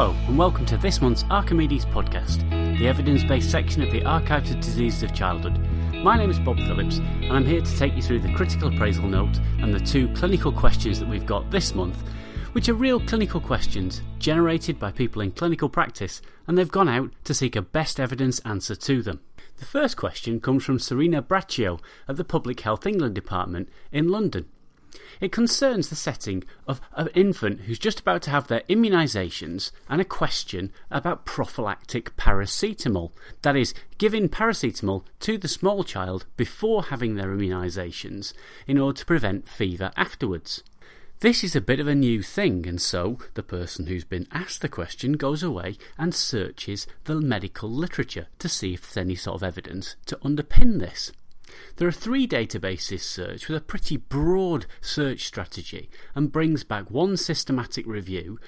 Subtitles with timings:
[0.00, 4.50] Hello, and welcome to this month's Archimedes podcast, the evidence based section of the Archives
[4.50, 5.58] of Diseases of Childhood.
[5.92, 9.06] My name is Bob Phillips, and I'm here to take you through the critical appraisal
[9.06, 12.02] note and the two clinical questions that we've got this month,
[12.52, 17.10] which are real clinical questions generated by people in clinical practice, and they've gone out
[17.24, 19.20] to seek a best evidence answer to them.
[19.58, 21.78] The first question comes from Serena Braccio
[22.08, 24.46] at the Public Health England Department in London.
[25.20, 30.00] It concerns the setting of an infant who's just about to have their immunisations and
[30.00, 33.12] a question about prophylactic paracetamol.
[33.42, 38.32] That is, giving paracetamol to the small child before having their immunisations
[38.66, 40.62] in order to prevent fever afterwards.
[41.20, 44.62] This is a bit of a new thing, and so the person who's been asked
[44.62, 49.36] the question goes away and searches the medical literature to see if there's any sort
[49.36, 51.12] of evidence to underpin this.
[51.76, 57.16] There are three databases searched with a pretty broad search strategy and brings back one
[57.16, 58.38] systematic review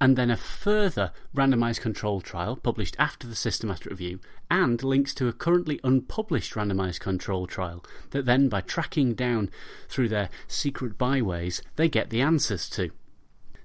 [0.00, 5.28] and then a further randomised control trial published after the systematic review and links to
[5.28, 9.50] a currently unpublished randomised control trial that then by tracking down
[9.88, 12.90] through their secret byways they get the answers to.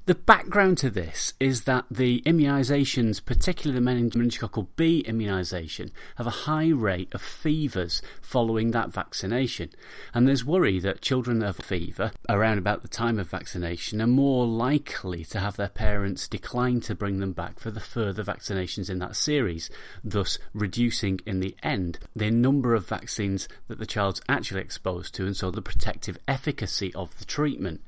[0.07, 6.47] The background to this is that the immunisations, particularly the meningococcal B immunisation, have a
[6.47, 9.71] high rate of fevers following that vaccination.
[10.13, 14.47] And there's worry that children of fever around about the time of vaccination are more
[14.47, 18.99] likely to have their parents decline to bring them back for the further vaccinations in
[18.99, 19.69] that series,
[20.05, 25.25] thus reducing in the end the number of vaccines that the child's actually exposed to
[25.25, 27.81] and so the protective efficacy of the treatment.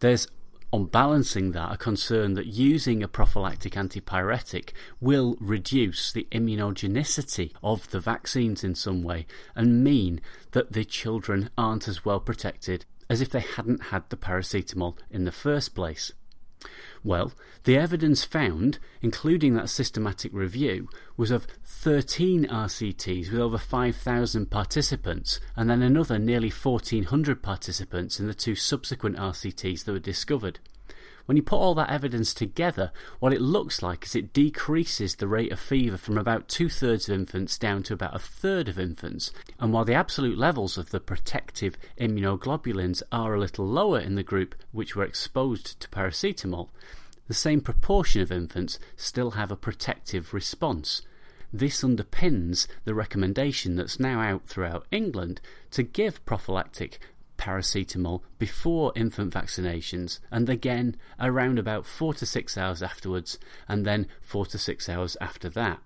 [0.00, 0.28] There's
[0.74, 7.88] on balancing that, a concern that using a prophylactic antipyretic will reduce the immunogenicity of
[7.92, 13.20] the vaccines in some way and mean that the children aren't as well protected as
[13.20, 16.10] if they hadn't had the paracetamol in the first place.
[17.02, 17.32] Well,
[17.64, 25.40] the evidence found, including that systematic review, was of 13 RCTs with over 5,000 participants,
[25.56, 30.60] and then another nearly 1,400 participants in the two subsequent RCTs that were discovered.
[31.26, 35.26] When you put all that evidence together, what it looks like is it decreases the
[35.26, 38.78] rate of fever from about two thirds of infants down to about a third of
[38.78, 39.32] infants.
[39.58, 44.22] And while the absolute levels of the protective immunoglobulins are a little lower in the
[44.22, 46.68] group which were exposed to paracetamol,
[47.26, 51.00] the same proportion of infants still have a protective response.
[51.54, 55.40] This underpins the recommendation that's now out throughout England
[55.70, 56.98] to give prophylactic
[57.44, 63.38] paracetamol before infant vaccinations and again around about four to six hours afterwards
[63.68, 65.78] and then four to six hours after that.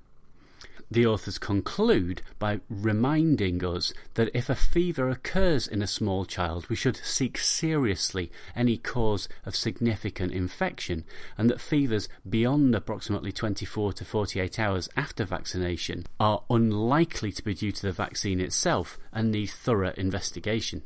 [0.90, 6.66] The authors conclude by reminding us that if a fever occurs in a small child,
[6.70, 11.04] we should seek seriously any cause of significant infection,
[11.36, 17.52] and that fevers beyond approximately 24 to 48 hours after vaccination are unlikely to be
[17.52, 20.82] due to the vaccine itself and need thorough investigation.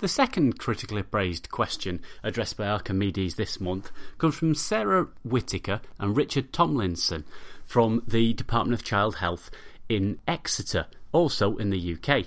[0.00, 6.16] The second critically appraised question addressed by Archimedes this month comes from Sarah Whitaker and
[6.16, 7.26] Richard Tomlinson
[7.66, 9.50] from the Department of Child Health
[9.90, 12.24] in Exeter, also in the UK.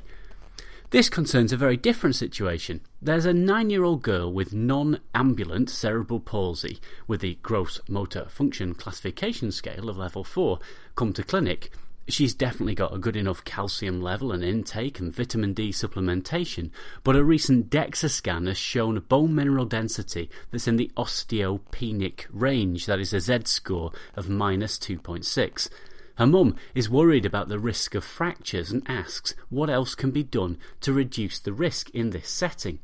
[0.92, 2.82] This concerns a very different situation.
[3.02, 8.26] There's a nine year old girl with non ambulant cerebral palsy with the gross motor
[8.30, 10.60] function classification scale of level 4
[10.94, 11.72] come to clinic
[12.08, 16.70] she's definitely got a good enough calcium level and intake and vitamin D supplementation,
[17.04, 22.26] but a recent DEXA scan has shown a bone mineral density that's in the osteopenic
[22.32, 25.70] range, that is a Z score of minus 2.6.
[26.16, 30.24] Her mum is worried about the risk of fractures and asks what else can be
[30.24, 32.80] done to reduce the risk in this setting.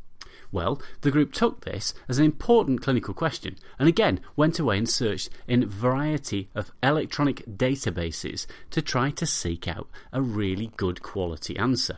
[0.51, 4.89] Well, the group took this as an important clinical question and again went away and
[4.89, 11.01] searched in a variety of electronic databases to try to seek out a really good
[11.01, 11.97] quality answer.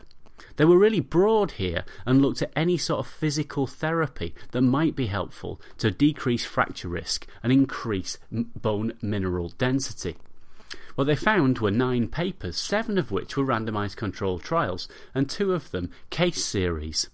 [0.56, 4.94] They were really broad here and looked at any sort of physical therapy that might
[4.94, 10.16] be helpful to decrease fracture risk and increase bone mineral density.
[10.94, 15.54] What they found were nine papers, seven of which were randomized controlled trials, and two
[15.54, 17.08] of them case series.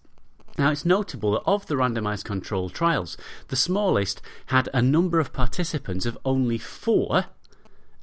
[0.58, 3.16] Now, it's notable that of the randomized controlled trials,
[3.46, 7.26] the smallest had a number of participants of only four,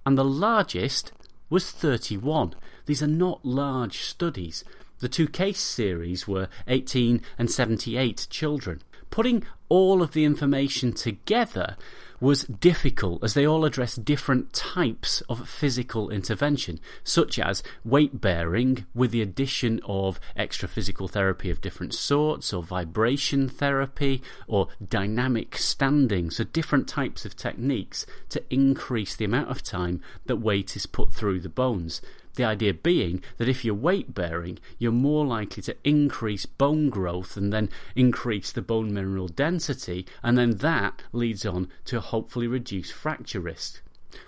[0.05, 1.11] and the largest
[1.49, 2.55] was 31.
[2.85, 4.63] These are not large studies.
[4.99, 8.81] The two case series were 18 and 78 children.
[9.15, 11.77] Putting all of the information together
[12.19, 18.85] was difficult as they all address different types of physical intervention, such as weight bearing
[18.94, 25.57] with the addition of extra physical therapy of different sorts, or vibration therapy, or dynamic
[25.57, 26.29] standing.
[26.29, 31.13] So, different types of techniques to increase the amount of time that weight is put
[31.13, 32.01] through the bones.
[32.35, 37.37] The idea being that if you're weight bearing, you're more likely to increase bone growth
[37.37, 42.91] and then increase the bone mineral density, and then that leads on to hopefully reduce
[42.91, 43.81] fracture risk.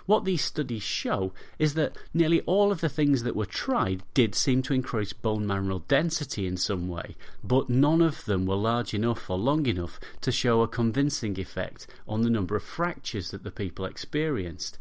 [0.06, 4.34] What these studies show is that nearly all of the things that were tried did
[4.34, 8.92] seem to increase bone mineral density in some way, but none of them were large
[8.92, 13.44] enough or long enough to show a convincing effect on the number of fractures that
[13.44, 14.78] the people experienced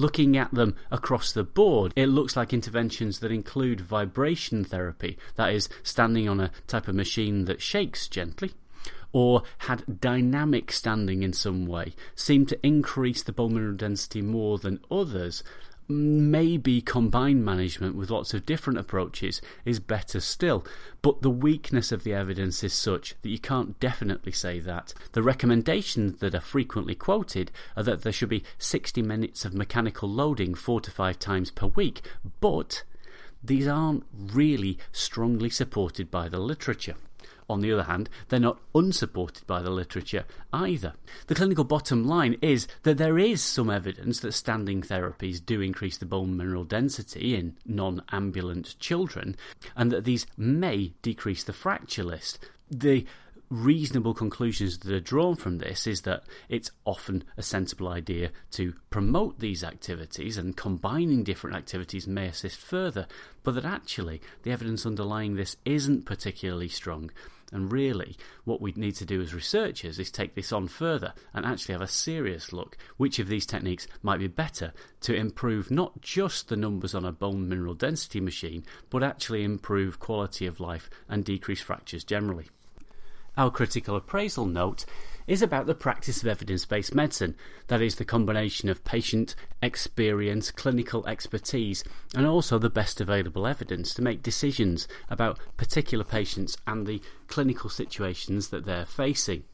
[0.00, 5.52] looking at them across the board, it looks like interventions that include vibration therapy, that
[5.52, 8.52] is, standing on a type of machine that shakes gently,
[9.12, 14.58] or had dynamic standing in some way, seem to increase the bone mineral density more
[14.58, 15.42] than others,
[15.90, 20.64] maybe combined management with lots of different approaches is better still.
[21.02, 24.94] But the weakness of the evidence is such that you can't definitely say that.
[25.12, 30.08] The recommendations that are frequently quoted are that there should be 60 minutes of mechanical
[30.08, 32.02] loading four to five times per week,
[32.40, 32.84] but
[33.42, 36.96] these aren't really strongly supported by the literature.
[37.50, 40.94] On the other hand, they're not unsupported by the literature either.
[41.26, 45.98] The clinical bottom line is that there is some evidence that standing therapies do increase
[45.98, 49.34] the bone mineral density in non ambulant children,
[49.74, 52.38] and that these may decrease the fracture list.
[52.70, 53.04] The
[53.50, 58.72] reasonable conclusions that are drawn from this is that it's often a sensible idea to
[58.90, 63.06] promote these activities and combining different activities may assist further,
[63.42, 67.10] but that actually the evidence underlying this isn't particularly strong
[67.52, 71.44] and really, what we need to do as researchers is take this on further and
[71.44, 76.00] actually have a serious look which of these techniques might be better to improve not
[76.00, 80.88] just the numbers on a bone mineral density machine, but actually improve quality of life
[81.08, 82.48] and decrease fractures generally.
[83.36, 84.84] Our critical appraisal note
[85.26, 87.36] is about the practice of evidence based medicine,
[87.68, 91.84] that is, the combination of patient experience, clinical expertise,
[92.14, 97.70] and also the best available evidence to make decisions about particular patients and the clinical
[97.70, 99.44] situations that they're facing.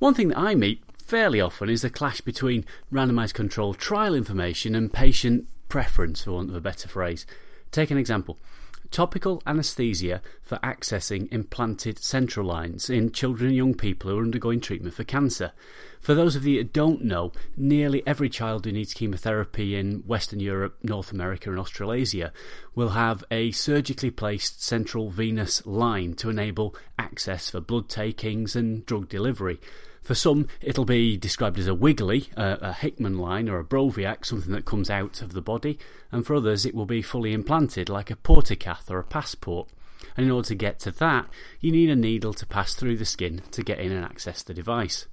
[0.00, 4.74] One thing that I meet fairly often is a clash between randomised controlled trial information
[4.74, 7.26] and patient preference, for want of a better phrase.
[7.70, 8.38] Take an example
[8.94, 14.60] topical anaesthesia for accessing implanted central lines in children and young people who are undergoing
[14.60, 15.50] treatment for cancer.
[16.00, 20.38] For those of you that don't know, nearly every child who needs chemotherapy in Western
[20.38, 22.32] Europe, North America, and Australasia
[22.76, 28.86] will have a surgically placed central venous line to enable access for blood takings and
[28.86, 29.58] drug delivery.
[30.04, 34.26] For some, it'll be described as a wiggly, a, a Hickman line or a Broviac,
[34.26, 35.78] something that comes out of the body,
[36.12, 39.70] and for others, it will be fully implanted, like a portacath or a passport.
[40.14, 41.26] And in order to get to that,
[41.60, 44.52] you need a needle to pass through the skin to get in and access the
[44.52, 45.06] device.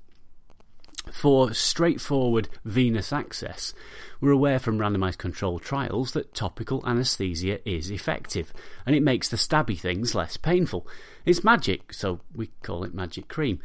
[1.10, 3.74] For straightforward venous access,
[4.20, 8.54] we're aware from randomised controlled trials that topical anaesthesia is effective,
[8.86, 10.86] and it makes the stabby things less painful.
[11.26, 13.62] It's magic, so we call it magic cream.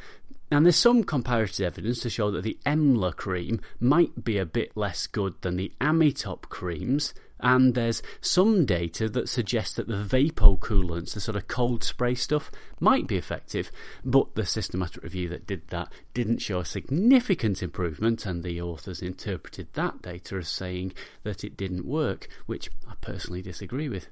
[0.51, 4.77] And there's some comparative evidence to show that the Emla cream might be a bit
[4.77, 11.13] less good than the Ametop creams, and there's some data that suggests that the vapocoolants,
[11.13, 12.51] the sort of cold spray stuff,
[12.81, 13.71] might be effective,
[14.05, 19.03] but the systematic review that did that didn't show a significant improvement, and the authors
[19.03, 24.09] interpreted that data as saying that it didn't work, which I personally disagree with.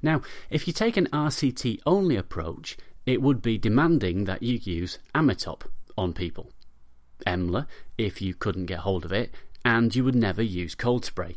[0.00, 4.98] Now, if you take an RCT only approach, it would be demanding that you use
[5.14, 5.62] Ametop
[5.96, 6.50] on people.
[7.26, 9.32] Emla, if you couldn't get hold of it,
[9.64, 11.36] and you would never use cold spray.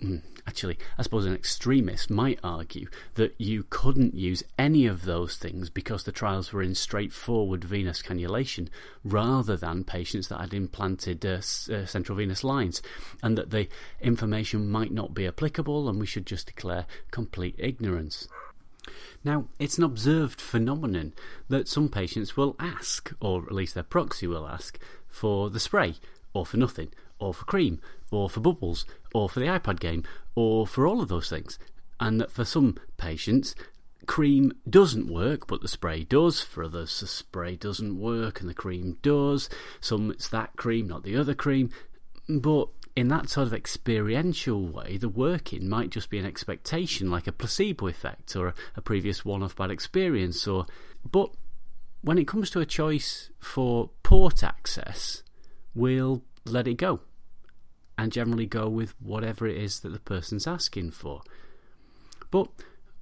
[0.00, 5.36] Hmm, actually, I suppose an extremist might argue that you couldn't use any of those
[5.36, 8.68] things because the trials were in straightforward venous cannulation
[9.02, 11.38] rather than patients that had implanted uh,
[11.72, 12.80] uh, central venous lines,
[13.24, 13.66] and that the
[14.00, 18.28] information might not be applicable and we should just declare complete ignorance.
[19.24, 21.14] Now, it's an observed phenomenon
[21.48, 25.96] that some patients will ask, or at least their proxy will ask, for the spray,
[26.32, 27.80] or for nothing, or for cream,
[28.10, 30.04] or for bubbles, or for the iPad game,
[30.34, 31.58] or for all of those things.
[32.00, 33.54] And that for some patients,
[34.06, 36.40] cream doesn't work, but the spray does.
[36.40, 39.48] For others, the spray doesn't work and the cream does.
[39.80, 41.70] Some it's that cream, not the other cream.
[42.28, 42.68] But
[42.98, 47.32] in that sort of experiential way, the working might just be an expectation, like a
[47.32, 50.48] placebo effect or a, a previous one-off bad experience.
[50.48, 50.66] Or,
[51.08, 51.30] but
[52.02, 55.22] when it comes to a choice for port access,
[55.76, 56.98] we'll let it go
[57.96, 61.22] and generally go with whatever it is that the person's asking for.
[62.32, 62.48] But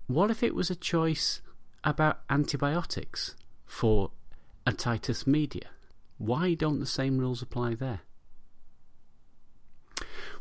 [0.08, 1.40] what if it was a choice
[1.84, 3.34] about antibiotics
[3.64, 4.10] for
[4.66, 5.70] otitis media?
[6.18, 8.00] Why don't the same rules apply there?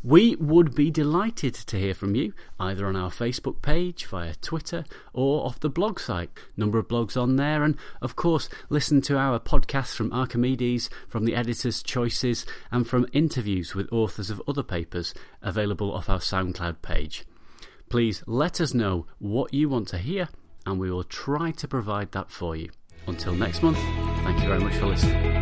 [0.05, 4.85] We would be delighted to hear from you, either on our Facebook page, via Twitter,
[5.13, 6.29] or off the blog site.
[6.55, 11.25] Number of blogs on there, and of course, listen to our podcasts from Archimedes, from
[11.25, 16.83] the editor's choices, and from interviews with authors of other papers available off our SoundCloud
[16.83, 17.25] page.
[17.89, 20.29] Please let us know what you want to hear,
[20.67, 22.69] and we will try to provide that for you.
[23.07, 23.79] Until next month,
[24.23, 25.34] thank you very much for listening.